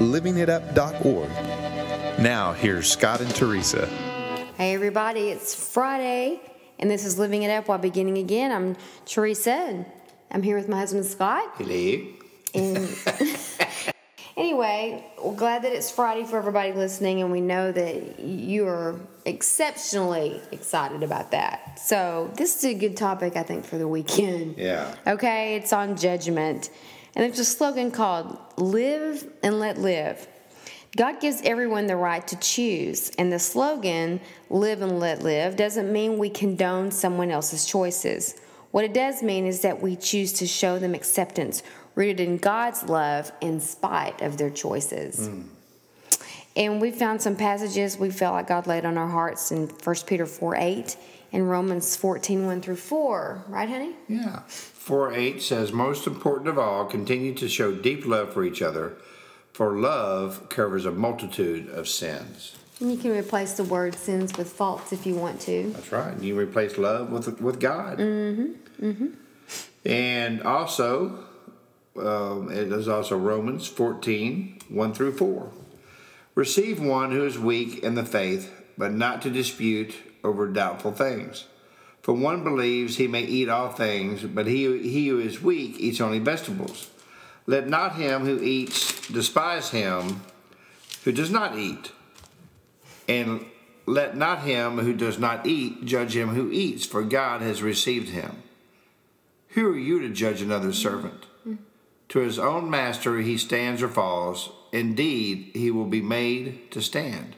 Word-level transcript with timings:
livingitup.org. 0.00 1.30
Now, 2.18 2.52
here's 2.54 2.90
Scott 2.90 3.20
and 3.20 3.34
Teresa. 3.34 3.86
Hey, 4.56 4.74
everybody, 4.74 5.28
it's 5.28 5.54
Friday, 5.54 6.40
and 6.78 6.90
this 6.90 7.04
is 7.04 7.18
Living 7.18 7.42
It 7.42 7.50
Up 7.50 7.68
While 7.68 7.78
Beginning 7.78 8.16
Again. 8.16 8.50
I'm 8.50 8.76
Teresa, 9.04 9.52
and 9.52 9.84
I'm 10.30 10.42
here 10.42 10.56
with 10.56 10.68
my 10.70 10.78
husband 10.78 11.04
Scott. 11.04 11.52
Hello. 11.56 12.02
And 12.54 12.88
anyway, 14.38 15.04
we're 15.22 15.34
glad 15.34 15.62
that 15.64 15.72
it's 15.72 15.90
Friday 15.90 16.24
for 16.24 16.38
everybody 16.38 16.72
listening, 16.72 17.20
and 17.20 17.30
we 17.30 17.42
know 17.42 17.70
that 17.70 18.20
you 18.20 18.66
are 18.66 18.98
exceptionally 19.26 20.40
excited 20.50 21.02
about 21.02 21.30
that. 21.32 21.78
So, 21.78 22.30
this 22.36 22.56
is 22.56 22.64
a 22.64 22.74
good 22.74 22.96
topic, 22.96 23.36
I 23.36 23.42
think, 23.42 23.66
for 23.66 23.76
the 23.76 23.88
weekend. 23.88 24.56
Yeah. 24.56 24.94
Okay, 25.06 25.56
it's 25.56 25.74
on 25.74 25.96
judgment. 25.96 26.70
And 27.14 27.24
there's 27.24 27.38
a 27.38 27.44
slogan 27.44 27.90
called 27.90 28.38
Live 28.56 29.28
and 29.42 29.58
Let 29.58 29.78
Live. 29.78 30.26
God 30.96 31.20
gives 31.20 31.40
everyone 31.42 31.86
the 31.86 31.96
right 31.96 32.26
to 32.28 32.36
choose, 32.36 33.10
and 33.10 33.32
the 33.32 33.38
slogan, 33.38 34.20
Live 34.48 34.82
and 34.82 34.98
Let 34.98 35.22
Live, 35.22 35.56
doesn't 35.56 35.92
mean 35.92 36.18
we 36.18 36.30
condone 36.30 36.90
someone 36.90 37.30
else's 37.30 37.64
choices. 37.64 38.40
What 38.72 38.84
it 38.84 38.92
does 38.92 39.22
mean 39.22 39.46
is 39.46 39.62
that 39.62 39.80
we 39.80 39.96
choose 39.96 40.32
to 40.34 40.46
show 40.46 40.78
them 40.78 40.94
acceptance, 40.94 41.62
rooted 41.94 42.20
in 42.20 42.38
God's 42.38 42.84
love 42.84 43.30
in 43.40 43.60
spite 43.60 44.20
of 44.20 44.36
their 44.36 44.50
choices. 44.50 45.28
Hmm. 45.28 45.42
And 46.56 46.80
we 46.80 46.90
found 46.90 47.22
some 47.22 47.36
passages 47.36 47.96
we 47.96 48.10
felt 48.10 48.34
like 48.34 48.48
God 48.48 48.66
laid 48.66 48.84
on 48.84 48.98
our 48.98 49.08
hearts 49.08 49.52
in 49.52 49.68
1 49.68 49.96
Peter 50.06 50.26
4 50.26 50.56
8 50.56 50.96
and 51.32 51.48
Romans 51.48 51.96
14 51.96 52.46
1 52.46 52.62
through 52.62 52.76
4. 52.76 53.44
Right, 53.48 53.68
honey? 53.68 53.94
Yeah. 54.08 54.40
4 54.46 55.12
8 55.12 55.42
says, 55.42 55.72
Most 55.72 56.06
important 56.06 56.48
of 56.48 56.58
all, 56.58 56.84
continue 56.84 57.34
to 57.34 57.48
show 57.48 57.74
deep 57.74 58.06
love 58.06 58.32
for 58.32 58.44
each 58.44 58.62
other, 58.62 58.94
for 59.52 59.78
love 59.78 60.48
covers 60.48 60.86
a 60.86 60.90
multitude 60.90 61.68
of 61.70 61.88
sins. 61.88 62.56
And 62.80 62.90
you 62.90 62.96
can 62.96 63.10
replace 63.10 63.52
the 63.52 63.64
word 63.64 63.94
sins 63.94 64.36
with 64.38 64.50
faults 64.50 64.92
if 64.92 65.06
you 65.06 65.14
want 65.14 65.40
to. 65.42 65.70
That's 65.70 65.92
right. 65.92 66.18
You 66.18 66.38
replace 66.38 66.78
love 66.78 67.10
with, 67.10 67.40
with 67.40 67.60
God. 67.60 67.98
Mm-hmm. 67.98 68.84
Mm-hmm. 68.84 69.06
And 69.84 70.42
also, 70.42 71.24
um, 71.96 72.50
it 72.50 72.72
is 72.72 72.88
also 72.88 73.18
Romans 73.18 73.66
14 73.66 74.60
1 74.68 74.94
through 74.94 75.16
4. 75.16 75.52
Receive 76.34 76.80
one 76.80 77.10
who 77.10 77.24
is 77.24 77.38
weak 77.38 77.82
in 77.82 77.96
the 77.96 78.04
faith, 78.04 78.50
but 78.78 78.92
not 78.92 79.20
to 79.22 79.30
dispute 79.30 79.94
over 80.24 80.46
doubtful 80.48 80.92
things. 80.92 81.46
For 82.02 82.14
one 82.14 82.42
believes 82.42 82.96
he 82.96 83.06
may 83.06 83.22
eat 83.22 83.48
all 83.48 83.70
things, 83.70 84.22
but 84.22 84.46
he, 84.46 84.78
he 84.88 85.08
who 85.08 85.20
is 85.20 85.42
weak 85.42 85.78
eats 85.78 86.00
only 86.00 86.18
vegetables. 86.18 86.90
Let 87.46 87.68
not 87.68 87.96
him 87.96 88.24
who 88.24 88.42
eats 88.42 89.08
despise 89.08 89.70
him 89.70 90.22
who 91.04 91.12
does 91.12 91.30
not 91.30 91.58
eat. 91.58 91.92
And 93.08 93.46
let 93.86 94.16
not 94.16 94.40
him 94.42 94.78
who 94.78 94.94
does 94.94 95.18
not 95.18 95.46
eat 95.46 95.84
judge 95.84 96.16
him 96.16 96.30
who 96.30 96.50
eats, 96.50 96.86
for 96.86 97.02
God 97.02 97.42
has 97.42 97.62
received 97.62 98.10
him. 98.10 98.42
Who 99.48 99.72
are 99.72 99.78
you 99.78 100.00
to 100.00 100.10
judge 100.10 100.40
another's 100.40 100.78
servant? 100.78 101.26
To 102.10 102.18
his 102.18 102.38
own 102.38 102.70
master 102.70 103.18
he 103.18 103.36
stands 103.36 103.82
or 103.82 103.88
falls. 103.88 104.50
Indeed, 104.72 105.50
he 105.54 105.70
will 105.70 105.86
be 105.86 106.02
made 106.02 106.70
to 106.70 106.80
stand, 106.80 107.36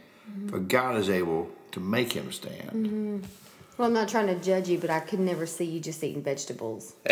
for 0.48 0.58
God 0.58 0.96
is 0.96 1.08
able 1.08 1.50
to 1.72 1.80
make 1.80 2.12
him 2.12 2.30
stand. 2.32 3.26
Well, 3.76 3.88
I'm 3.88 3.94
not 3.94 4.08
trying 4.08 4.26
to 4.28 4.36
judge 4.36 4.68
you, 4.68 4.78
but 4.78 4.90
I 4.90 5.00
could 5.00 5.20
never 5.20 5.46
see 5.46 5.64
you 5.64 5.80
just 5.80 6.02
eating 6.04 6.22
vegetables. 6.22 6.94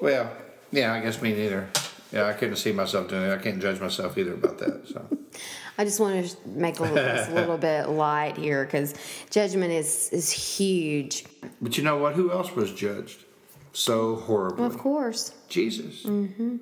Well, 0.00 0.30
yeah, 0.70 0.92
I 0.94 1.00
guess 1.00 1.20
me 1.22 1.32
neither. 1.32 1.68
Yeah, 2.12 2.26
I 2.26 2.32
couldn't 2.34 2.56
see 2.56 2.72
myself 2.72 3.08
doing 3.08 3.22
it. 3.22 3.32
I 3.32 3.38
can't 3.38 3.60
judge 3.60 3.80
myself 3.80 4.18
either 4.18 4.34
about 4.34 4.58
that. 4.58 4.88
So, 4.88 5.18
I 5.78 5.84
just 5.84 5.98
want 5.98 6.26
to 6.26 6.36
make 6.48 6.78
a 6.78 6.82
little, 6.82 6.96
this 6.96 7.28
a 7.28 7.34
little 7.34 7.58
bit 7.70 7.88
light 7.88 8.36
here 8.36 8.64
because 8.64 8.94
judgment 9.30 9.72
is, 9.72 10.08
is 10.12 10.30
huge. 10.30 11.24
but 11.60 11.78
you 11.78 11.84
know 11.84 11.96
what? 11.96 12.14
Who 12.14 12.30
else 12.30 12.54
was 12.54 12.72
judged 12.72 13.24
so 13.72 14.16
horribly? 14.16 14.66
Of 14.66 14.78
course. 14.78 15.32
Jesus. 15.48 16.02
Mm-hmm. 16.02 16.56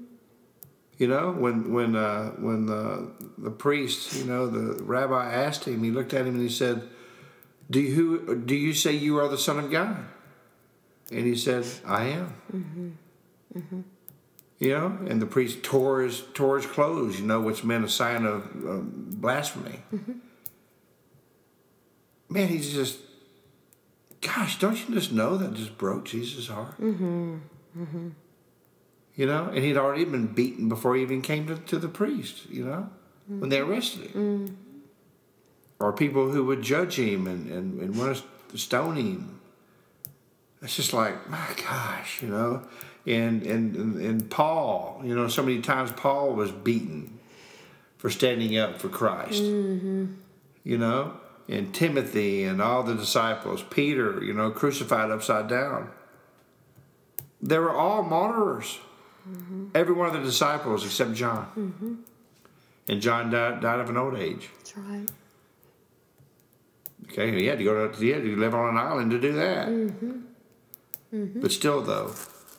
You 1.00 1.08
know, 1.08 1.32
when 1.32 1.72
when 1.72 1.96
uh, 1.96 2.32
when 2.32 2.66
the 2.66 3.10
the 3.38 3.50
priest, 3.50 4.14
you 4.18 4.26
know, 4.26 4.46
the 4.46 4.82
rabbi 4.84 5.32
asked 5.32 5.64
him, 5.64 5.82
he 5.82 5.90
looked 5.90 6.12
at 6.12 6.26
him 6.26 6.34
and 6.34 6.42
he 6.42 6.50
said, 6.50 6.82
"Do 7.70 7.80
you 7.80 8.36
do 8.44 8.54
you 8.54 8.74
say 8.74 8.92
you 8.92 9.16
are 9.16 9.26
the 9.26 9.38
Son 9.38 9.58
of 9.58 9.70
God?" 9.70 9.96
And 11.10 11.24
he 11.24 11.36
said, 11.36 11.64
"I 11.86 12.04
am." 12.04 12.98
You 14.58 14.68
know, 14.74 14.98
and 15.08 15.22
the 15.22 15.26
priest 15.26 15.62
tore 15.62 16.02
his 16.02 16.22
tore 16.34 16.56
his 16.58 16.66
clothes, 16.66 17.18
you 17.18 17.26
know, 17.26 17.40
which 17.40 17.64
meant 17.64 17.82
a 17.82 17.88
sign 17.88 18.26
of 18.26 18.42
um, 18.68 19.06
blasphemy. 19.08 19.80
Man, 22.28 22.48
he's 22.48 22.74
just, 22.74 22.98
gosh, 24.20 24.58
don't 24.58 24.76
you 24.86 24.94
just 24.94 25.12
know 25.12 25.38
that 25.38 25.54
just 25.54 25.78
broke 25.78 26.04
Jesus' 26.04 26.48
heart? 26.48 26.74
You 29.16 29.26
know, 29.26 29.46
and 29.46 29.58
he'd 29.58 29.76
already 29.76 30.04
been 30.04 30.28
beaten 30.28 30.68
before 30.68 30.96
he 30.96 31.02
even 31.02 31.20
came 31.20 31.46
to, 31.48 31.56
to 31.56 31.78
the 31.78 31.88
priest, 31.88 32.48
you 32.48 32.64
know, 32.64 32.88
when 33.26 33.50
they 33.50 33.58
mm-hmm. 33.58 33.70
arrested 33.70 34.10
him. 34.10 34.48
Mm. 34.48 34.54
Or 35.78 35.92
people 35.92 36.30
who 36.30 36.44
would 36.44 36.62
judge 36.62 36.98
him 36.98 37.26
and, 37.26 37.50
and, 37.50 37.80
and 37.80 37.96
want 37.96 38.22
to 38.50 38.58
stone 38.58 38.96
him. 38.96 39.40
It's 40.62 40.76
just 40.76 40.92
like, 40.92 41.28
my 41.28 41.46
gosh, 41.56 42.22
you 42.22 42.28
know. 42.28 42.62
And, 43.06 43.42
and, 43.42 43.74
and, 43.76 43.96
and 43.96 44.30
Paul, 44.30 45.00
you 45.04 45.14
know, 45.14 45.26
so 45.28 45.42
many 45.42 45.60
times 45.60 45.90
Paul 45.92 46.34
was 46.34 46.52
beaten 46.52 47.18
for 47.96 48.10
standing 48.10 48.56
up 48.58 48.78
for 48.78 48.88
Christ. 48.88 49.42
Mm-hmm. 49.42 50.06
You 50.64 50.78
know, 50.78 51.14
and 51.48 51.74
Timothy 51.74 52.44
and 52.44 52.60
all 52.60 52.82
the 52.82 52.94
disciples, 52.94 53.62
Peter, 53.70 54.22
you 54.22 54.32
know, 54.32 54.50
crucified 54.50 55.10
upside 55.10 55.48
down. 55.48 55.90
They 57.42 57.58
were 57.58 57.74
all 57.74 58.02
martyrs. 58.02 58.78
Mm-hmm. 59.28 59.66
Every 59.74 59.94
one 59.94 60.08
of 60.08 60.14
the 60.14 60.20
disciples 60.22 60.84
except 60.84 61.14
John. 61.14 61.46
Mm-hmm. 61.56 61.94
And 62.88 63.00
John 63.00 63.30
died, 63.30 63.60
died 63.60 63.80
of 63.80 63.88
an 63.90 63.96
old 63.96 64.16
age. 64.16 64.48
That's 64.58 64.76
right. 64.76 65.08
Okay, 67.06 67.38
he 67.38 67.46
had 67.46 67.58
to 67.58 67.64
go 67.64 67.88
to 67.88 68.00
he 68.00 68.10
had 68.10 68.22
to 68.22 68.36
live 68.36 68.54
on 68.54 68.70
an 68.70 68.76
island 68.76 69.10
to 69.10 69.20
do 69.20 69.32
that. 69.32 69.68
Mm-hmm. 69.68 71.40
But 71.40 71.50
still, 71.50 71.82
though, 71.82 72.14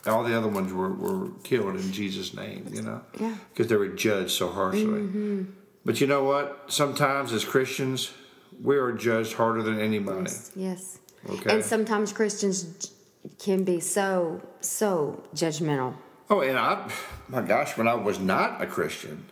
all 0.06 0.24
the 0.24 0.36
other 0.36 0.48
ones 0.48 0.72
were, 0.72 0.92
were 0.92 1.30
killed 1.42 1.76
in 1.76 1.90
Jesus' 1.92 2.34
name, 2.34 2.66
you 2.70 2.82
know, 2.82 3.00
Yeah. 3.18 3.34
because 3.50 3.68
they 3.68 3.76
were 3.76 3.88
judged 3.88 4.30
so 4.32 4.50
harshly. 4.50 5.46
But 5.84 6.00
you 6.00 6.06
know 6.06 6.22
what? 6.24 6.64
Sometimes 6.68 7.32
as 7.32 7.44
Christians, 7.44 8.12
we 8.62 8.76
are 8.76 8.92
judged 8.92 9.34
harder 9.34 9.62
than 9.62 9.80
anybody. 9.80 10.30
Yes. 10.54 10.98
Okay. 11.28 11.54
And 11.54 11.64
sometimes 11.64 12.12
Christians 12.12 12.92
can 13.38 13.64
be 13.64 13.80
so, 13.80 14.42
so 14.60 15.22
judgmental. 15.34 15.94
Oh, 16.32 16.40
and 16.40 16.58
I, 16.58 16.90
my 17.28 17.42
gosh, 17.42 17.76
when 17.76 17.86
I 17.86 17.92
was 17.92 18.18
not 18.18 18.62
a 18.62 18.66
Christian, 18.66 19.26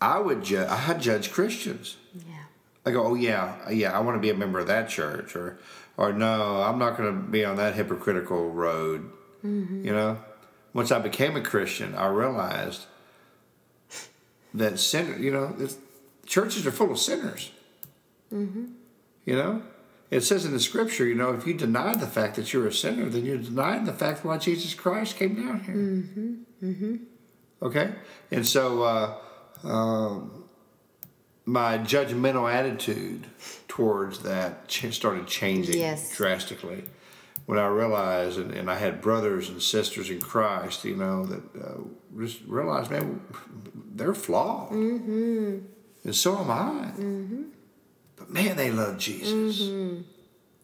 I 0.00 0.20
would 0.20 0.42
ju- 0.42 0.64
I 0.66 0.76
had 0.76 1.02
judged 1.02 1.32
Christians. 1.32 1.98
Yeah. 2.14 2.44
I 2.86 2.92
go, 2.92 3.08
oh 3.08 3.14
yeah, 3.14 3.68
yeah, 3.70 3.92
I 3.92 4.00
want 4.00 4.16
to 4.16 4.20
be 4.20 4.30
a 4.30 4.34
member 4.34 4.58
of 4.58 4.68
that 4.68 4.88
church, 4.88 5.36
or, 5.36 5.58
or 5.98 6.14
no, 6.14 6.62
I'm 6.62 6.78
not 6.78 6.96
going 6.96 7.14
to 7.14 7.20
be 7.30 7.44
on 7.44 7.56
that 7.56 7.74
hypocritical 7.74 8.48
road. 8.52 9.10
Mm-hmm. 9.44 9.84
You 9.84 9.92
know, 9.92 10.18
once 10.72 10.90
I 10.90 10.98
became 10.98 11.36
a 11.36 11.42
Christian, 11.42 11.94
I 11.94 12.06
realized 12.06 12.86
that 14.54 14.78
sinner, 14.78 15.18
you 15.18 15.30
know, 15.30 15.54
churches 16.24 16.66
are 16.66 16.72
full 16.72 16.90
of 16.90 16.98
sinners. 16.98 17.50
Mm-hmm. 18.32 18.64
You 19.26 19.36
know, 19.36 19.62
it 20.12 20.20
says 20.22 20.44
in 20.44 20.52
the 20.52 20.60
scripture, 20.60 21.06
you 21.06 21.14
know, 21.14 21.32
if 21.32 21.46
you 21.46 21.54
deny 21.54 21.94
the 21.94 22.06
fact 22.06 22.36
that 22.36 22.52
you're 22.52 22.66
a 22.66 22.72
sinner, 22.72 23.08
then 23.08 23.24
you're 23.24 23.38
denying 23.38 23.84
the 23.84 23.94
fact 23.94 24.24
why 24.24 24.36
Jesus 24.38 24.74
Christ 24.74 25.16
came 25.16 25.34
down 25.34 25.58
here. 25.64 25.74
Okay, 27.62 27.92
and 28.30 28.46
so 28.46 28.82
uh, 28.82 29.14
um, 29.66 30.44
my 31.46 31.78
judgmental 31.78 32.52
attitude 32.52 33.26
towards 33.68 34.18
that 34.20 34.68
ch- 34.68 34.92
started 34.92 35.26
changing 35.26 35.78
Yes. 35.78 36.14
drastically 36.16 36.84
when 37.46 37.58
I 37.58 37.66
realized, 37.66 38.38
and, 38.38 38.52
and 38.52 38.70
I 38.70 38.76
had 38.76 39.00
brothers 39.00 39.48
and 39.48 39.62
sisters 39.62 40.10
in 40.10 40.20
Christ, 40.20 40.84
you 40.84 40.96
know, 40.96 41.24
that 41.26 41.42
uh, 41.64 41.78
just 42.20 42.40
realized, 42.46 42.90
man, 42.90 43.20
they're 43.94 44.14
flawed. 44.14 44.70
Mm-hmm. 44.72 45.58
And 46.04 46.14
so 46.14 46.38
am 46.38 46.50
I. 46.50 46.92
Mm-hmm. 48.16 48.24
But 48.24 48.30
man, 48.30 48.56
they 48.56 48.70
love 48.70 48.98
Jesus. 48.98 49.62
Mm-hmm. 49.62 50.02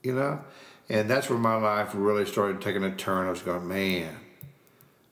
You 0.02 0.14
know? 0.14 0.40
And 0.88 1.10
that's 1.10 1.28
where 1.28 1.38
my 1.38 1.56
life 1.56 1.90
really 1.94 2.24
started 2.24 2.62
taking 2.62 2.82
a 2.84 2.94
turn. 2.94 3.26
I 3.26 3.30
was 3.30 3.42
going, 3.42 3.68
man, 3.68 4.16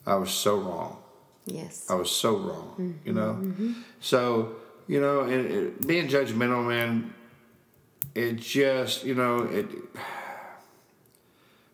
I 0.06 0.14
was 0.16 0.30
so 0.30 0.58
wrong. 0.58 0.98
Yes. 1.44 1.86
I 1.88 1.94
was 1.94 2.10
so 2.10 2.36
wrong, 2.36 2.98
you 3.04 3.12
know. 3.12 3.52
So 4.00 4.56
you 4.88 5.00
know, 5.00 5.20
and 5.20 5.46
it, 5.46 5.86
being 5.86 6.08
judgmental, 6.08 6.66
man, 6.66 7.12
it 8.14 8.36
just 8.36 9.04
you 9.04 9.14
know 9.14 9.42
it. 9.42 9.66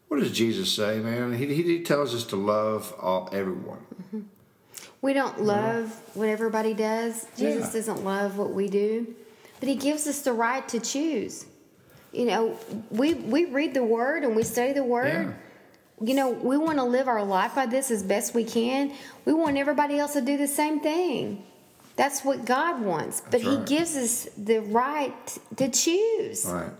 What 0.08 0.20
does 0.20 0.32
Jesus 0.32 0.70
say, 0.70 0.98
man? 0.98 1.32
He, 1.32 1.46
he, 1.46 1.62
he 1.62 1.82
tells 1.82 2.14
us 2.14 2.24
to 2.24 2.36
love 2.36 2.94
all 3.00 3.30
everyone. 3.32 3.86
We 5.00 5.14
don't 5.14 5.40
love 5.42 5.98
what 6.14 6.28
everybody 6.28 6.74
does. 6.74 7.26
Jesus 7.36 7.68
Yeah. 7.68 7.72
doesn't 7.72 8.04
love 8.04 8.36
what 8.36 8.52
we 8.52 8.68
do, 8.68 9.14
but 9.62 9.68
He 9.68 9.76
gives 9.76 10.08
us 10.08 10.22
the 10.22 10.32
right 10.32 10.68
to 10.70 10.80
choose. 10.80 11.46
You 12.10 12.24
know, 12.24 12.58
we 12.90 13.14
we 13.14 13.44
read 13.44 13.74
the 13.74 13.84
Word 13.84 14.24
and 14.24 14.34
we 14.34 14.42
study 14.42 14.72
the 14.72 14.82
Word. 14.82 15.36
You 16.00 16.14
know, 16.14 16.30
we 16.30 16.58
want 16.58 16.78
to 16.78 16.84
live 16.84 17.06
our 17.06 17.22
life 17.22 17.54
by 17.54 17.66
this 17.66 17.92
as 17.92 18.02
best 18.02 18.34
we 18.34 18.42
can. 18.42 18.92
We 19.24 19.32
want 19.32 19.56
everybody 19.56 20.00
else 20.00 20.14
to 20.14 20.20
do 20.20 20.36
the 20.36 20.48
same 20.48 20.80
thing. 20.80 21.44
That's 21.94 22.24
what 22.24 22.44
God 22.44 22.82
wants, 22.82 23.20
but 23.20 23.40
That's 23.40 23.44
He 23.44 23.76
gives 23.76 23.96
us 23.96 24.28
the 24.36 24.62
right 24.62 25.38
to 25.54 25.68
choose. 25.68 26.44
Right. 26.44 26.72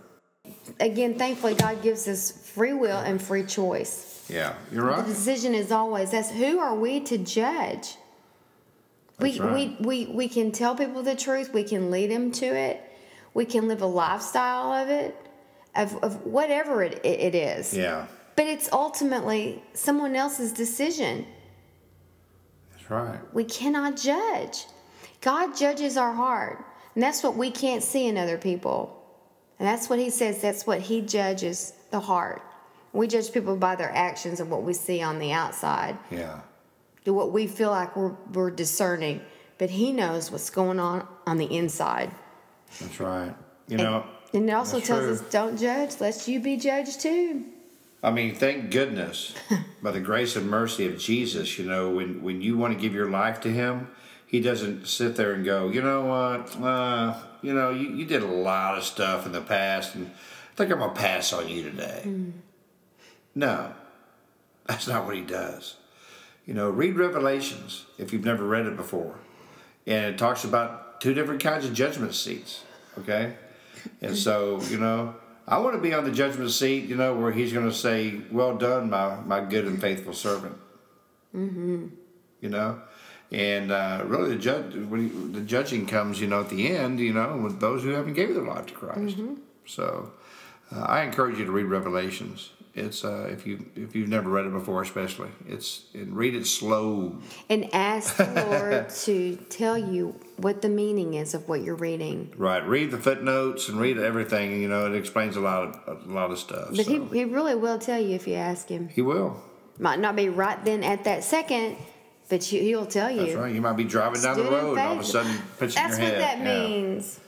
Again, 0.81 1.17
thankfully, 1.17 1.53
God 1.53 1.81
gives 1.81 2.05
us 2.09 2.33
free 2.33 2.73
will 2.73 2.99
and 2.99 3.21
free 3.21 3.43
choice. 3.45 4.25
Yeah, 4.29 4.55
you're 4.73 4.83
right. 4.83 5.05
The 5.05 5.13
decision 5.13 5.55
is 5.55 5.71
always 5.71 6.11
that's 6.11 6.31
who 6.31 6.59
are 6.59 6.75
we 6.75 6.99
to 6.99 7.17
judge? 7.17 7.95
We, 9.19 9.39
right. 9.39 9.79
we, 9.79 10.05
we, 10.05 10.13
we 10.13 10.27
can 10.27 10.51
tell 10.51 10.75
people 10.75 11.03
the 11.03 11.15
truth, 11.15 11.53
we 11.53 11.63
can 11.63 11.91
lead 11.91 12.09
them 12.11 12.31
to 12.33 12.45
it, 12.45 12.81
we 13.33 13.45
can 13.45 13.67
live 13.67 13.81
a 13.81 13.87
lifestyle 13.87 14.73
of 14.73 14.89
it, 14.89 15.15
of, 15.75 15.95
of 16.03 16.25
whatever 16.25 16.83
it, 16.83 16.99
it 17.05 17.35
is. 17.35 17.73
Yeah, 17.73 18.07
But 18.35 18.47
it's 18.47 18.71
ultimately 18.71 19.63
someone 19.73 20.15
else's 20.15 20.51
decision. 20.51 21.25
that's 22.71 22.89
right. 22.89 23.19
We 23.33 23.43
cannot 23.43 23.97
judge. 23.97 24.65
God 25.21 25.55
judges 25.55 25.95
our 25.95 26.13
heart, 26.13 26.65
and 26.95 27.03
that's 27.03 27.23
what 27.23 27.35
we 27.35 27.49
can't 27.49 27.81
see 27.83 28.07
in 28.07 28.17
other 28.17 28.37
people. 28.37 28.99
And 29.59 29.67
that's 29.67 29.89
what 29.89 29.99
He 29.99 30.09
says, 30.09 30.41
that's 30.41 30.65
what 30.67 30.81
He 30.81 31.01
judges 31.01 31.73
the 31.91 31.99
heart. 31.99 32.41
We 32.91 33.07
judge 33.07 33.31
people 33.31 33.55
by 33.55 33.75
their 33.75 33.91
actions 33.95 34.39
and 34.39 34.49
what 34.51 34.63
we 34.63 34.73
see 34.73 35.01
on 35.01 35.17
the 35.19 35.31
outside. 35.31 35.97
Yeah, 36.11 36.41
to 37.05 37.13
what 37.13 37.31
we 37.31 37.47
feel 37.47 37.69
like 37.71 37.95
we're, 37.95 38.13
we're 38.33 38.51
discerning, 38.51 39.21
but 39.57 39.69
He 39.69 39.91
knows 39.91 40.31
what's 40.31 40.49
going 40.49 40.79
on 40.79 41.07
on 41.27 41.37
the 41.37 41.45
inside. 41.45 42.11
that's 42.79 42.99
right. 42.99 43.35
You 43.67 43.77
know, 43.77 44.05
And 44.33 44.49
it 44.49 44.53
also 44.53 44.79
tells 44.79 45.03
true. 45.03 45.13
us, 45.13 45.21
don't 45.31 45.57
judge, 45.57 45.99
lest 46.01 46.27
you 46.27 46.39
be 46.39 46.57
judged 46.57 46.99
too. 46.99 47.45
I 48.01 48.11
mean, 48.11 48.35
thank 48.35 48.71
goodness 48.71 49.33
by 49.81 49.91
the 49.91 50.01
grace 50.01 50.35
and 50.35 50.49
mercy 50.49 50.85
of 50.87 50.97
Jesus, 50.99 51.57
you 51.57 51.65
know, 51.65 51.89
when, 51.89 52.21
when 52.21 52.41
you 52.41 52.57
want 52.57 52.73
to 52.73 52.79
give 52.79 52.93
your 52.93 53.09
life 53.09 53.39
to 53.41 53.49
Him, 53.49 53.87
He 54.27 54.41
doesn't 54.41 54.87
sit 54.87 55.15
there 55.15 55.33
and 55.33 55.45
go, 55.45 55.69
you 55.69 55.81
know 55.81 56.05
what, 56.05 56.61
uh, 56.61 57.15
you 57.41 57.53
know, 57.53 57.69
you, 57.69 57.89
you 57.89 58.05
did 58.05 58.21
a 58.23 58.27
lot 58.27 58.77
of 58.77 58.83
stuff 58.83 59.25
in 59.25 59.31
the 59.31 59.41
past, 59.41 59.95
and 59.95 60.07
I 60.07 60.55
think 60.55 60.71
I'm 60.71 60.79
going 60.79 60.93
to 60.93 60.99
pass 60.99 61.31
on 61.31 61.47
you 61.47 61.63
today. 61.63 62.03
No, 63.35 63.73
that's 64.65 64.87
not 64.87 65.05
what 65.05 65.15
He 65.15 65.21
does. 65.21 65.75
You 66.45 66.53
know, 66.53 66.69
read 66.69 66.97
Revelations 66.97 67.85
if 67.97 68.11
you've 68.11 68.25
never 68.25 68.45
read 68.45 68.65
it 68.65 68.75
before. 68.75 69.15
And 69.87 70.13
it 70.13 70.17
talks 70.17 70.43
about 70.43 71.01
two 71.01 71.13
different 71.13 71.41
kinds 71.41 71.65
of 71.65 71.73
judgment 71.73 72.13
seats, 72.15 72.63
okay? 72.99 73.35
And 74.01 74.15
so, 74.15 74.61
you 74.63 74.77
know, 74.77 75.15
I 75.47 75.57
want 75.57 75.75
to 75.75 75.81
be 75.81 75.93
on 75.93 76.05
the 76.05 76.11
judgment 76.11 76.51
seat, 76.51 76.85
you 76.85 76.95
know, 76.95 77.15
where 77.15 77.31
he's 77.31 77.51
going 77.51 77.67
to 77.67 77.75
say, 77.75 78.21
Well 78.31 78.55
done, 78.55 78.89
my, 78.89 79.19
my 79.21 79.41
good 79.41 79.65
and 79.65 79.79
faithful 79.79 80.13
servant. 80.13 80.55
Mm-hmm. 81.35 81.87
You 82.39 82.49
know? 82.49 82.81
And 83.31 83.71
uh, 83.71 84.03
really, 84.05 84.29
the, 84.29 84.37
judge, 84.37 84.75
you, 84.75 85.29
the 85.31 85.41
judging 85.41 85.87
comes, 85.87 86.21
you 86.21 86.27
know, 86.27 86.41
at 86.41 86.49
the 86.49 86.67
end, 86.67 86.99
you 86.99 87.13
know, 87.13 87.37
with 87.37 87.59
those 87.59 87.83
who 87.83 87.89
haven't 87.89 88.13
given 88.13 88.35
their 88.35 88.45
life 88.45 88.67
to 88.67 88.73
Christ. 88.73 89.17
So 89.65 90.11
uh, 90.73 90.81
I 90.81 91.03
encourage 91.03 91.39
you 91.39 91.45
to 91.45 91.51
read 91.51 91.65
Revelations. 91.65 92.51
It's 92.75 93.05
uh, 93.05 93.29
if 93.31 93.45
you 93.45 93.67
if 93.75 93.95
you've 93.95 94.09
never 94.09 94.31
read 94.31 94.45
it 94.45 94.51
before, 94.51 94.81
especially 94.81 95.29
it's 95.47 95.83
and 95.93 96.15
read 96.17 96.33
it 96.33 96.47
slow. 96.47 97.19
And 97.47 97.71
ask 97.71 98.17
the 98.17 98.25
Lord 98.25 98.89
to 99.03 99.35
tell 99.49 99.77
you 99.77 100.19
what 100.37 100.63
the 100.63 100.69
meaning 100.69 101.13
is 101.13 101.35
of 101.35 101.47
what 101.47 101.61
you're 101.61 101.75
reading. 101.75 102.33
Right, 102.35 102.67
read 102.67 102.89
the 102.89 102.97
footnotes 102.97 103.69
and 103.69 103.79
read 103.79 103.99
everything. 103.99 104.59
You 104.59 104.69
know, 104.69 104.87
it 104.91 104.97
explains 104.97 105.35
a 105.35 105.39
lot 105.39 105.87
of 105.87 106.09
a 106.09 106.11
lot 106.11 106.31
of 106.31 106.39
stuff. 106.39 106.69
But 106.69 106.85
so. 106.87 107.05
he, 107.05 107.19
he 107.19 107.25
really 107.25 107.53
will 107.53 107.77
tell 107.77 107.99
you 107.99 108.15
if 108.15 108.27
you 108.27 108.33
ask 108.33 108.69
him. 108.69 108.89
He 108.89 109.03
will. 109.03 109.39
Might 109.77 109.99
not 109.99 110.15
be 110.15 110.29
right 110.29 110.63
then 110.65 110.83
at 110.83 111.03
that 111.03 111.23
second, 111.23 111.77
but 112.27 112.51
you, 112.51 112.59
he'll 112.59 112.87
tell 112.87 113.11
you. 113.11 113.21
That's 113.21 113.35
right. 113.35 113.53
You 113.53 113.61
might 113.61 113.77
be 113.77 113.83
driving 113.83 114.21
down 114.23 114.37
the 114.37 114.45
road 114.45 114.79
and 114.79 114.87
all 114.87 114.93
of 114.93 114.99
a 114.99 115.03
sudden 115.03 115.31
pitch 115.59 115.75
in 115.75 115.83
That's 115.83 115.99
your 115.99 116.09
what 116.09 116.17
that 116.17 116.37
Yeah. 116.39 116.67
means. 116.67 117.19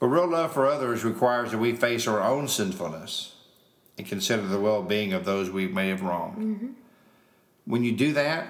But 0.00 0.08
real 0.08 0.28
love 0.28 0.52
for 0.52 0.66
others 0.66 1.02
requires 1.02 1.52
that 1.52 1.58
we 1.58 1.72
face 1.72 2.06
our 2.06 2.20
own 2.20 2.48
sinfulness 2.48 3.35
and 3.98 4.06
consider 4.06 4.42
the 4.42 4.60
well 4.60 4.82
being 4.82 5.12
of 5.12 5.24
those 5.24 5.50
we 5.50 5.68
may 5.68 5.88
have 5.88 6.02
wronged. 6.02 6.36
Mm-hmm. 6.38 6.66
When 7.64 7.82
you 7.82 7.92
do 7.92 8.12
that, 8.12 8.46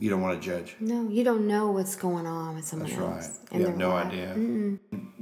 you 0.00 0.10
don't 0.10 0.20
want 0.20 0.40
to 0.40 0.46
judge. 0.46 0.76
No, 0.80 1.08
you 1.08 1.24
don't 1.24 1.46
know 1.46 1.70
what's 1.70 1.96
going 1.96 2.26
on 2.26 2.54
with 2.54 2.64
someone 2.64 2.88
That's 2.88 3.00
right. 3.00 3.16
else. 3.16 3.40
in 3.50 3.60
You 3.60 3.66
have 3.66 3.76
no 3.76 3.92
idea. 3.92 4.34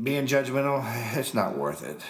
Being 0.03 0.27
judgmental, 0.27 0.85
it's 1.17 1.35
not 1.35 1.57
worth 1.57 1.83
it. 1.83 2.01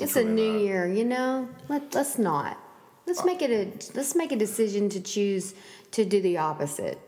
It's 0.00 0.16
really 0.16 0.30
a 0.30 0.32
new 0.32 0.52
not. 0.52 0.60
year, 0.60 0.86
you 0.86 1.04
know. 1.04 1.48
Let 1.68 1.94
let's 1.94 2.18
not. 2.18 2.58
Let's 3.06 3.24
make 3.24 3.42
it 3.42 3.50
a 3.50 3.96
let's 3.96 4.14
make 4.14 4.32
a 4.32 4.36
decision 4.36 4.88
to 4.90 5.00
choose 5.00 5.54
to 5.92 6.04
do 6.04 6.20
the 6.20 6.38
opposite. 6.38 7.00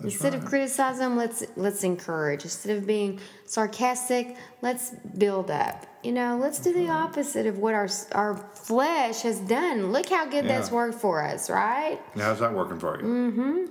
Instead 0.00 0.34
of 0.34 0.42
right. 0.42 0.48
criticizing, 0.48 1.16
let's 1.16 1.44
let's 1.56 1.82
encourage. 1.82 2.44
Instead 2.44 2.76
of 2.76 2.86
being 2.86 3.18
sarcastic, 3.46 4.36
let's 4.62 4.90
build 4.90 5.50
up. 5.50 5.86
You 6.04 6.12
know, 6.12 6.38
let's 6.40 6.60
do 6.60 6.72
the 6.72 6.88
opposite 6.88 7.46
of 7.46 7.58
what 7.58 7.74
our 7.74 7.88
our 8.12 8.36
flesh 8.36 9.22
has 9.22 9.40
done. 9.40 9.90
Look 9.90 10.08
how 10.08 10.26
good 10.26 10.44
that's 10.44 10.70
worked 10.70 11.00
for 11.00 11.22
us, 11.22 11.50
right? 11.50 11.98
How's 12.14 12.38
that 12.38 12.54
working 12.54 12.78
for 12.78 13.00
you? 13.00 13.06
Mm-hmm. 13.06 13.64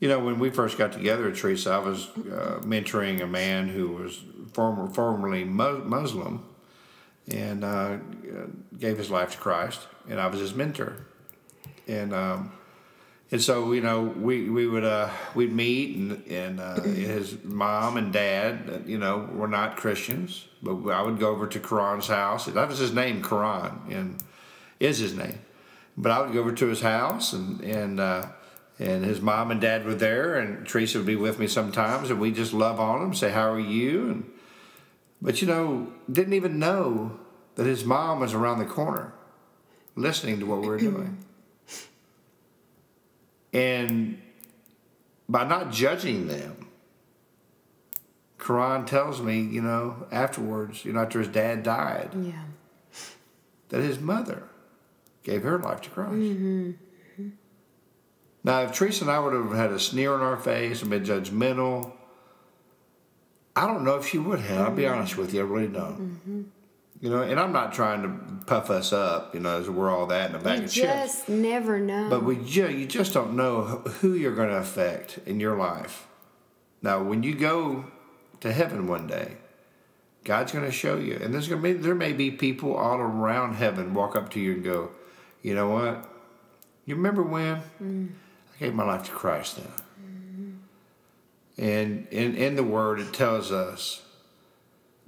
You 0.00 0.08
know, 0.08 0.18
when 0.18 0.38
we 0.38 0.50
first 0.50 0.76
got 0.76 0.92
together, 0.92 1.28
at 1.28 1.36
Teresa, 1.36 1.70
I 1.70 1.78
was 1.78 2.08
uh, 2.08 2.60
mentoring 2.62 3.22
a 3.22 3.26
man 3.26 3.68
who 3.68 3.88
was 3.88 4.22
former, 4.52 4.88
formerly 4.90 5.44
Mu- 5.44 5.82
Muslim 5.84 6.44
and 7.30 7.64
uh, 7.64 7.96
gave 8.78 8.96
his 8.96 9.10
life 9.10 9.32
to 9.32 9.38
Christ, 9.38 9.86
and 10.08 10.20
I 10.20 10.26
was 10.28 10.40
his 10.40 10.54
mentor. 10.54 11.06
And 11.86 12.14
um, 12.14 12.52
and 13.30 13.42
so 13.42 13.72
you 13.72 13.82
know, 13.82 14.02
we 14.02 14.48
we 14.48 14.66
would 14.66 14.84
uh, 14.84 15.10
we'd 15.34 15.52
meet, 15.52 15.96
and 15.96 16.26
and 16.26 16.60
uh, 16.60 16.80
his 16.82 17.42
mom 17.44 17.96
and 17.96 18.12
dad, 18.12 18.70
uh, 18.70 18.78
you 18.86 18.98
know, 18.98 19.28
were 19.32 19.48
not 19.48 19.76
Christians, 19.76 20.46
but 20.62 20.88
I 20.90 21.02
would 21.02 21.18
go 21.18 21.28
over 21.30 21.46
to 21.46 21.60
Quran's 21.60 22.06
house. 22.06 22.46
That 22.46 22.68
was 22.68 22.78
his 22.78 22.92
name, 22.92 23.22
Quran, 23.22 23.92
and 23.92 24.22
is 24.80 24.98
his 24.98 25.14
name. 25.14 25.38
But 25.96 26.12
I 26.12 26.22
would 26.22 26.32
go 26.32 26.40
over 26.40 26.52
to 26.52 26.66
his 26.66 26.80
house, 26.80 27.34
and 27.34 27.60
and 27.60 28.00
uh, 28.00 28.28
and 28.78 29.04
his 29.04 29.20
mom 29.20 29.50
and 29.50 29.60
dad 29.60 29.84
were 29.84 29.94
there, 29.94 30.36
and 30.36 30.66
Teresa 30.66 30.98
would 30.98 31.06
be 31.06 31.16
with 31.16 31.38
me 31.38 31.48
sometimes, 31.48 32.10
and 32.10 32.20
we 32.20 32.30
just 32.30 32.52
love 32.52 32.80
on 32.80 33.02
him, 33.02 33.14
say 33.14 33.30
how 33.30 33.52
are 33.52 33.60
you, 33.60 34.10
and 34.10 34.30
but 35.20 35.42
you 35.42 35.48
know, 35.48 35.92
didn't 36.10 36.34
even 36.34 36.58
know 36.58 37.18
that 37.56 37.66
his 37.66 37.84
mom 37.84 38.20
was 38.20 38.34
around 38.34 38.60
the 38.60 38.64
corner, 38.64 39.12
listening 39.96 40.38
to 40.40 40.46
what 40.46 40.60
we 40.60 40.68
were 40.68 40.78
doing, 40.78 41.18
and 43.58 44.20
by 45.28 45.46
not 45.46 45.72
judging 45.72 46.28
them. 46.28 46.66
Quran 48.38 48.86
tells 48.86 49.20
me, 49.20 49.40
you 49.40 49.60
know, 49.60 50.06
afterwards, 50.12 50.84
you 50.84 50.92
know, 50.92 51.00
after 51.00 51.18
his 51.18 51.28
dad 51.28 51.62
died, 51.64 52.10
Yeah. 52.14 52.44
that 53.70 53.82
his 53.82 53.98
mother 53.98 54.44
gave 55.24 55.42
her 55.42 55.58
life 55.58 55.80
to 55.82 55.90
Christ. 55.90 56.12
Mm-hmm. 56.12 56.70
Now, 58.44 58.62
if 58.62 58.72
Teresa 58.72 59.04
and 59.04 59.10
I 59.10 59.18
would 59.18 59.34
have 59.34 59.52
had 59.52 59.72
a 59.72 59.80
sneer 59.80 60.14
on 60.14 60.20
our 60.20 60.36
face 60.36 60.80
and 60.80 60.90
been 60.90 61.04
judgmental, 61.04 61.92
I 63.56 63.66
don't 63.66 63.84
know 63.84 63.96
if 63.96 64.06
she 64.06 64.18
would 64.18 64.38
have. 64.38 64.68
I'll 64.68 64.74
be 64.74 64.82
mm-hmm. 64.82 64.94
honest 64.94 65.18
with 65.18 65.34
you, 65.34 65.40
I 65.40 65.44
really 65.44 65.68
don't. 65.68 66.00
Mm-hmm. 66.00 66.42
You 67.00 67.10
know, 67.10 67.22
and 67.22 67.38
I'm 67.38 67.52
not 67.52 67.72
trying 67.72 68.02
to 68.02 68.44
puff 68.46 68.70
us 68.70 68.92
up, 68.92 69.34
you 69.34 69.40
know, 69.40 69.60
as 69.60 69.70
we're 69.70 69.90
all 69.90 70.06
that 70.06 70.30
in 70.30 70.36
a 70.36 70.40
bag 70.40 70.58
You 70.58 70.64
of 70.64 70.72
chips. 70.72 70.86
just 70.86 71.28
never 71.28 71.78
know. 71.78 72.08
But 72.10 72.24
we 72.24 72.36
ju- 72.36 72.70
you 72.70 72.86
just 72.86 73.14
don't 73.14 73.36
know 73.36 73.62
who 74.00 74.14
you're 74.14 74.34
going 74.34 74.48
to 74.48 74.56
affect 74.56 75.20
in 75.24 75.38
your 75.38 75.56
life. 75.56 76.08
Now, 76.82 77.02
when 77.02 77.22
you 77.22 77.34
go 77.34 77.84
to 78.40 78.52
heaven 78.52 78.88
one 78.88 79.06
day, 79.06 79.36
God's 80.24 80.52
going 80.52 80.64
to 80.64 80.72
show 80.72 80.96
you, 80.96 81.18
and 81.22 81.32
there's 81.32 81.48
going 81.48 81.62
to 81.62 81.74
be 81.74 81.80
there 81.80 81.94
may 81.94 82.12
be 82.12 82.30
people 82.30 82.74
all 82.74 82.98
around 82.98 83.54
heaven 83.54 83.94
walk 83.94 84.16
up 84.16 84.30
to 84.30 84.40
you 84.40 84.54
and 84.54 84.64
go, 84.64 84.90
you 85.42 85.54
know 85.54 85.70
what? 85.70 86.08
You 86.84 86.96
remember 86.96 87.22
when 87.22 87.62
mm. 87.80 88.08
I 88.54 88.58
gave 88.58 88.74
my 88.74 88.84
life 88.84 89.04
to 89.04 89.12
Christ 89.12 89.56
then? 89.56 89.72
And 91.58 92.06
in, 92.12 92.36
in 92.36 92.54
the 92.54 92.62
Word, 92.62 93.00
it 93.00 93.12
tells 93.12 93.50
us 93.50 94.02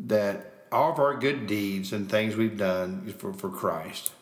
that 0.00 0.49
all 0.72 0.92
of 0.92 0.98
our 0.98 1.16
good 1.16 1.46
deeds 1.46 1.92
and 1.92 2.08
things 2.08 2.36
we've 2.36 2.58
done 2.58 3.12
for, 3.18 3.32
for 3.32 3.48
Christ, 3.48 4.12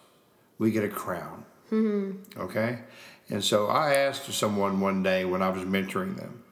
we 0.59 0.71
get 0.71 0.85
a 0.85 0.89
crown. 0.89 1.45
Mm-hmm. 1.71 2.41
Okay? 2.41 2.81
And 3.29 3.45
so 3.45 3.67
I 3.67 3.95
asked 3.95 4.33
someone 4.33 4.81
one 4.81 5.03
day 5.03 5.25
when 5.25 5.43
I 5.43 5.51
was 5.51 5.65
mentoring 5.65 6.17
them, 6.17 6.43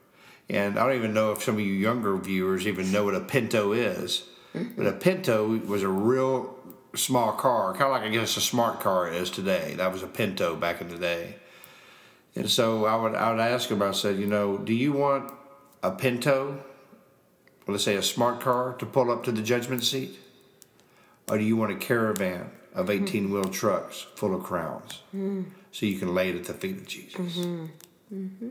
and 0.49 0.77
I 0.77 0.85
don't 0.85 0.95
even 0.95 1.13
know 1.13 1.31
if 1.31 1.43
some 1.43 1.55
of 1.55 1.61
you 1.61 1.73
younger 1.73 2.15
viewers 2.17 2.67
even 2.67 2.91
know 2.91 3.03
what 3.03 3.15
a 3.15 3.21
Pinto 3.21 3.73
is, 3.73 4.23
mm-hmm. 4.53 4.75
but 4.77 4.85
a 4.85 4.93
Pinto 4.93 5.57
was 5.59 5.83
a 5.83 5.89
real 5.89 6.55
small 6.95 7.33
car, 7.33 7.73
kind 7.73 7.85
of 7.85 7.91
like 7.91 8.03
I 8.03 8.09
guess 8.09 8.37
a 8.37 8.41
smart 8.41 8.79
car 8.79 9.09
is 9.09 9.29
today. 9.29 9.73
That 9.75 9.91
was 9.91 10.03
a 10.03 10.07
Pinto 10.07 10.55
back 10.55 10.81
in 10.81 10.89
the 10.89 10.97
day. 10.97 11.35
And 12.35 12.49
so 12.49 12.85
I 12.85 12.95
would 12.95 13.15
I 13.15 13.31
would 13.31 13.39
ask 13.39 13.69
them. 13.69 13.81
I 13.81 13.91
said, 13.91 14.17
you 14.17 14.27
know, 14.27 14.57
do 14.57 14.73
you 14.73 14.93
want 14.93 15.33
a 15.81 15.91
Pinto, 15.91 16.63
let's 17.73 17.83
say 17.83 17.95
a 17.95 18.03
smart 18.03 18.39
car, 18.39 18.73
to 18.79 18.85
pull 18.85 19.11
up 19.11 19.23
to 19.25 19.31
the 19.31 19.41
judgment 19.41 19.83
seat, 19.83 20.17
or 21.29 21.37
do 21.37 21.43
you 21.43 21.57
want 21.57 21.71
a 21.71 21.75
caravan 21.75 22.51
of 22.73 22.89
eighteen 22.89 23.31
wheel 23.31 23.45
trucks 23.45 24.05
full 24.15 24.35
of 24.35 24.43
crowns, 24.43 25.01
mm. 25.15 25.45
so 25.71 25.85
you 25.85 25.99
can 25.99 26.13
lay 26.13 26.29
it 26.29 26.35
at 26.35 26.45
the 26.45 26.53
feet 26.53 26.77
of 26.77 26.87
Jesus? 26.87 27.37
Mm-hmm. 27.37 27.65
Mm-hmm. 28.13 28.49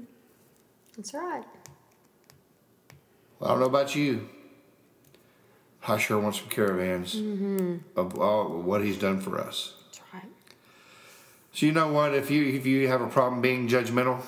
That's 0.96 1.14
right. 1.14 1.44
Well, 3.38 3.50
I 3.50 3.52
don't 3.52 3.61
know 3.61 3.66
about 3.66 3.94
you. 3.94 4.28
I 5.88 5.99
sure 5.99 6.18
want 6.18 6.35
some 6.35 6.49
caravans 6.49 7.14
mm-hmm. 7.14 7.76
of 7.96 8.18
all 8.18 8.61
what 8.61 8.82
He's 8.82 8.99
done 8.99 9.20
for 9.20 9.38
us. 9.40 9.75
That's 9.87 10.00
right. 10.12 10.32
So 11.52 11.66
you 11.66 11.73
know 11.73 11.92
what? 11.92 12.14
If 12.14 12.30
you 12.30 12.44
if 12.44 12.66
you 12.66 12.88
have 12.88 13.00
a 13.00 13.06
problem 13.06 13.40
being 13.40 13.68
judgmental, 13.68 14.20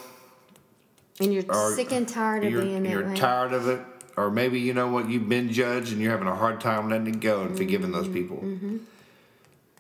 and 1.21 1.35
you're 1.35 1.75
sick 1.75 1.93
and 1.93 2.09
tired 2.09 2.45
of 2.45 2.53
being 2.53 2.85
that 2.85 2.91
You're 2.91 3.09
way. 3.09 3.17
tired 3.17 3.53
of 3.53 3.69
it, 3.69 3.81
or 4.19 4.33
maybe 4.33 4.59
you 4.59 4.75
know 4.75 4.89
what? 4.89 5.09
You've 5.09 5.29
been 5.29 5.53
judged 5.53 5.93
and 5.93 6.03
you're 6.03 6.11
having 6.11 6.27
a 6.27 6.35
hard 6.35 6.61
time 6.61 6.91
letting 6.91 7.07
it 7.15 7.21
go 7.21 7.41
and 7.41 7.51
mm-hmm. 7.51 7.57
forgiving 7.57 7.93
those 7.93 8.09
people. 8.09 8.39
Mm-hmm. 8.39 8.79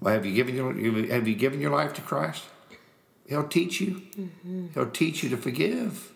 Well, 0.00 0.14
have 0.14 0.24
you 0.24 0.32
given 0.32 0.54
your 0.54 0.72
have 1.08 1.26
you 1.26 1.34
given 1.34 1.60
your 1.60 1.72
life 1.72 1.92
to 1.94 2.02
Christ? 2.02 2.44
He'll 3.28 3.48
teach 3.48 3.80
you. 3.80 4.02
Mm-hmm. 4.16 4.66
He'll 4.74 4.90
teach 4.90 5.24
you 5.24 5.30
to 5.30 5.36
forgive. 5.36 6.12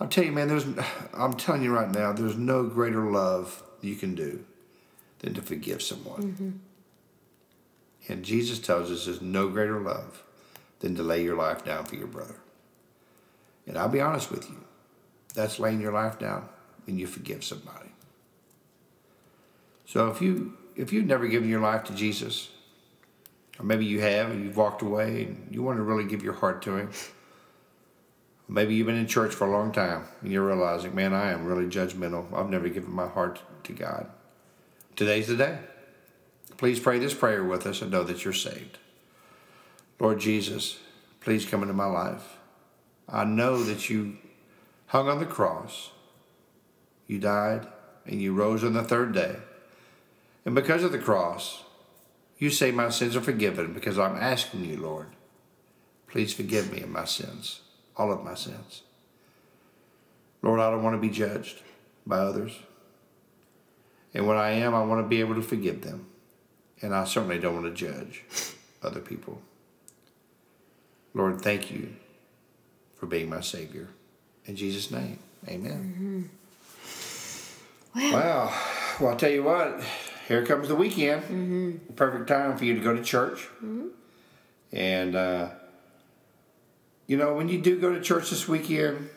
I'll 0.00 0.08
tell 0.08 0.24
you, 0.24 0.32
man. 0.32 0.48
There's, 0.48 0.66
I'm 1.14 1.34
telling 1.34 1.62
you 1.62 1.72
right 1.72 1.90
now, 1.90 2.12
there's 2.12 2.36
no 2.36 2.64
greater 2.64 3.10
love 3.10 3.62
you 3.80 3.94
can 3.94 4.16
do 4.16 4.44
than 5.20 5.32
to 5.34 5.40
forgive 5.40 5.82
someone. 5.82 6.22
Mm-hmm. 6.22 6.50
And 8.12 8.24
Jesus 8.24 8.58
tells 8.58 8.90
us 8.90 9.04
there's 9.04 9.22
no 9.22 9.48
greater 9.48 9.80
love 9.80 10.24
than 10.80 10.96
to 10.96 11.02
lay 11.02 11.22
your 11.22 11.36
life 11.36 11.64
down 11.64 11.84
for 11.84 11.94
your 11.94 12.08
brother. 12.08 12.36
And 13.68 13.78
I'll 13.78 13.88
be 13.88 14.00
honest 14.00 14.30
with 14.30 14.50
you, 14.50 14.64
that's 15.34 15.58
laying 15.58 15.80
your 15.80 15.92
life 15.92 16.18
down 16.18 16.48
when 16.86 16.98
you 16.98 17.06
forgive 17.06 17.44
somebody. 17.44 17.90
So 19.84 20.08
if 20.08 20.20
you 20.20 20.56
if 20.74 20.92
you've 20.92 21.06
never 21.06 21.26
given 21.26 21.48
your 21.48 21.60
life 21.60 21.84
to 21.84 21.94
Jesus, 21.94 22.50
or 23.58 23.64
maybe 23.64 23.86
you 23.86 24.00
have 24.00 24.30
and 24.30 24.44
you've 24.44 24.56
walked 24.56 24.82
away 24.82 25.24
and 25.24 25.48
you 25.50 25.62
want 25.62 25.78
to 25.78 25.82
really 25.82 26.04
give 26.04 26.22
your 26.22 26.34
heart 26.34 26.60
to 26.62 26.76
him, 26.76 26.90
maybe 28.48 28.74
you've 28.74 28.86
been 28.86 28.96
in 28.96 29.06
church 29.06 29.34
for 29.34 29.46
a 29.46 29.50
long 29.50 29.72
time 29.72 30.04
and 30.20 30.30
you're 30.30 30.46
realizing, 30.46 30.94
man, 30.94 31.14
I 31.14 31.32
am 31.32 31.46
really 31.46 31.64
judgmental. 31.64 32.32
I've 32.34 32.50
never 32.50 32.68
given 32.68 32.90
my 32.90 33.08
heart 33.08 33.40
to 33.64 33.72
God. 33.72 34.10
Today's 34.96 35.28
the 35.28 35.36
day. 35.36 35.58
Please 36.58 36.80
pray 36.80 36.98
this 36.98 37.14
prayer 37.14 37.44
with 37.44 37.66
us 37.66 37.82
and 37.82 37.90
know 37.90 38.02
that 38.04 38.24
you're 38.24 38.34
saved. 38.34 38.78
Lord 39.98 40.20
Jesus, 40.20 40.78
please 41.20 41.46
come 41.46 41.62
into 41.62 41.74
my 41.74 41.86
life. 41.86 42.36
I 43.08 43.24
know 43.24 43.62
that 43.62 43.88
you 43.88 44.18
hung 44.86 45.08
on 45.08 45.18
the 45.18 45.26
cross, 45.26 45.90
you 47.06 47.18
died, 47.18 47.66
and 48.06 48.20
you 48.20 48.32
rose 48.32 48.64
on 48.64 48.72
the 48.72 48.82
third 48.82 49.12
day. 49.12 49.36
And 50.44 50.54
because 50.54 50.84
of 50.84 50.92
the 50.92 50.98
cross, 50.98 51.64
you 52.38 52.50
say 52.50 52.70
my 52.70 52.90
sins 52.90 53.16
are 53.16 53.20
forgiven 53.20 53.72
because 53.72 53.98
I'm 53.98 54.16
asking 54.16 54.64
you, 54.64 54.76
Lord, 54.76 55.08
please 56.08 56.32
forgive 56.32 56.72
me 56.72 56.82
of 56.82 56.88
my 56.88 57.04
sins, 57.04 57.60
all 57.96 58.12
of 58.12 58.24
my 58.24 58.34
sins. 58.34 58.82
Lord, 60.42 60.60
I 60.60 60.70
don't 60.70 60.82
want 60.82 60.94
to 60.94 61.00
be 61.00 61.12
judged 61.12 61.62
by 62.06 62.18
others. 62.18 62.52
And 64.14 64.26
when 64.26 64.36
I 64.36 64.50
am, 64.50 64.74
I 64.74 64.84
want 64.84 65.04
to 65.04 65.08
be 65.08 65.20
able 65.20 65.34
to 65.34 65.42
forgive 65.42 65.82
them. 65.82 66.06
And 66.80 66.94
I 66.94 67.04
certainly 67.04 67.38
don't 67.38 67.54
want 67.54 67.66
to 67.66 67.86
judge 67.86 68.22
other 68.82 69.00
people. 69.00 69.40
Lord, 71.14 71.40
thank 71.40 71.70
you 71.70 71.96
for 72.96 73.06
being 73.06 73.28
my 73.28 73.40
Savior. 73.40 73.88
In 74.44 74.56
Jesus' 74.56 74.90
name, 74.90 75.18
amen. 75.48 75.94
Mm-hmm. 75.94 76.22
Wow. 77.96 78.52
Well, 79.00 79.10
I'll 79.10 79.16
tell 79.16 79.30
you 79.30 79.42
what, 79.42 79.82
here 80.28 80.44
comes 80.44 80.68
the 80.68 80.76
weekend. 80.76 81.22
Mm-hmm. 81.22 81.94
Perfect 81.94 82.28
time 82.28 82.56
for 82.56 82.64
you 82.64 82.74
to 82.74 82.80
go 82.80 82.94
to 82.94 83.02
church. 83.02 83.40
Mm-hmm. 83.56 83.88
And, 84.72 85.16
uh, 85.16 85.50
you 87.06 87.16
know, 87.16 87.34
when 87.34 87.48
you 87.48 87.60
do 87.60 87.80
go 87.80 87.92
to 87.92 88.00
church 88.00 88.30
this 88.30 88.46
weekend, 88.48 89.10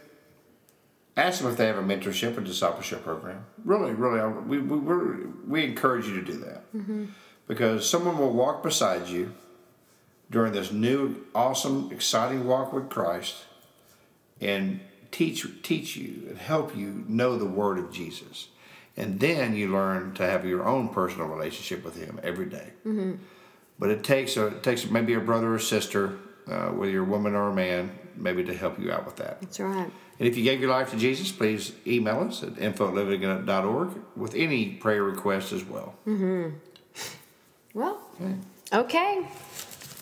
Ask 1.19 1.41
them 1.41 1.51
if 1.51 1.57
they 1.57 1.65
have 1.65 1.77
a 1.77 1.83
mentorship 1.83 2.37
or 2.37 2.41
discipleship 2.41 3.03
program. 3.03 3.45
Really, 3.65 3.91
really, 3.91 4.25
we, 4.43 4.59
we, 4.59 5.25
we 5.45 5.65
encourage 5.65 6.07
you 6.07 6.15
to 6.15 6.21
do 6.21 6.37
that. 6.37 6.73
Mm-hmm. 6.73 7.05
Because 7.45 7.89
someone 7.89 8.17
will 8.17 8.31
walk 8.31 8.63
beside 8.63 9.09
you 9.09 9.33
during 10.31 10.53
this 10.53 10.71
new, 10.71 11.25
awesome, 11.35 11.91
exciting 11.91 12.47
walk 12.47 12.71
with 12.71 12.89
Christ 12.89 13.35
and 14.39 14.79
teach, 15.11 15.45
teach 15.61 15.97
you 15.97 16.25
and 16.29 16.37
help 16.37 16.77
you 16.77 17.03
know 17.09 17.37
the 17.37 17.45
Word 17.45 17.79
of 17.79 17.91
Jesus. 17.91 18.47
And 18.97 19.19
then 19.19 19.55
you 19.55 19.71
learn 19.71 20.13
to 20.15 20.25
have 20.25 20.45
your 20.45 20.67
own 20.67 20.89
personal 20.89 21.27
relationship 21.27 21.85
with 21.85 21.95
Him 21.95 22.19
every 22.23 22.47
day. 22.47 22.71
Mm-hmm. 22.85 23.13
But 23.77 23.89
it 23.89 24.03
takes, 24.03 24.35
a, 24.35 24.47
it 24.47 24.63
takes 24.63 24.89
maybe 24.89 25.13
a 25.13 25.21
brother 25.21 25.53
or 25.53 25.59
sister, 25.59 26.17
uh, 26.47 26.67
whether 26.69 26.91
you're 26.91 27.03
a 27.03 27.07
woman 27.07 27.33
or 27.33 27.49
a 27.49 27.53
man, 27.53 27.91
maybe 28.17 28.43
to 28.43 28.53
help 28.53 28.77
you 28.77 28.91
out 28.91 29.05
with 29.05 29.15
that. 29.17 29.39
That's 29.39 29.59
right. 29.59 29.89
And 30.19 30.27
if 30.27 30.35
you 30.35 30.43
gave 30.43 30.59
your 30.59 30.69
life 30.69 30.91
to 30.91 30.97
Jesus, 30.97 31.31
please 31.31 31.71
email 31.87 32.19
us 32.21 32.43
at 32.43 32.57
info 32.57 32.91
with 34.17 34.35
any 34.35 34.69
prayer 34.71 35.03
requests 35.03 35.53
as 35.53 35.63
well. 35.63 35.95
Mm-hmm. 36.05 36.55
Well, 37.73 38.01
okay. 38.19 38.35
okay. 38.73 39.27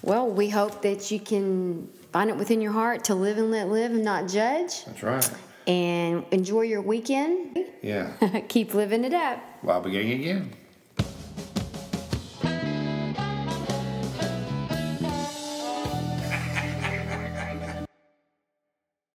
Well, 0.01 0.27
we 0.27 0.49
hope 0.49 0.81
that 0.81 1.11
you 1.11 1.19
can 1.19 1.87
find 2.11 2.29
it 2.29 2.35
within 2.35 2.61
your 2.61 2.71
heart 2.71 3.03
to 3.05 3.15
live 3.15 3.37
and 3.37 3.51
let 3.51 3.67
live 3.67 3.91
and 3.91 4.03
not 4.03 4.27
judge. 4.27 4.85
That's 4.85 5.03
right. 5.03 5.31
And 5.67 6.25
enjoy 6.31 6.61
your 6.61 6.81
weekend. 6.81 7.59
Yeah. 7.81 8.13
Keep 8.47 8.73
living 8.73 9.03
it 9.03 9.13
up. 9.13 9.39
While 9.61 9.81
beginning 9.81 10.21
again. 10.21 10.53